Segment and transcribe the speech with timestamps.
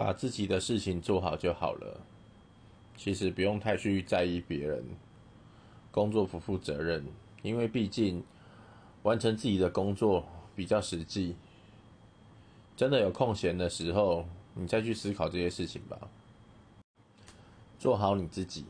[0.00, 2.00] 把自己的事情做好就好了。
[2.96, 4.82] 其实不用太去在意别人
[5.90, 7.04] 工作不负责任
[7.42, 8.22] 因为毕竟
[9.02, 10.24] 完成自己的工作
[10.56, 11.36] 比较实际。
[12.78, 14.24] 真的有空闲的时候
[14.54, 15.98] 你再去思考这些事情吧。
[17.78, 18.64] 做好你自己。